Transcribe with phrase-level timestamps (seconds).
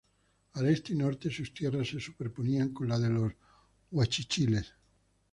[0.53, 3.33] Al este y norte sus tierras se superponían con la de los
[3.91, 4.73] Guachichiles.